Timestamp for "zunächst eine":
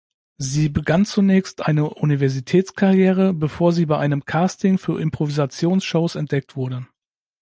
1.05-1.87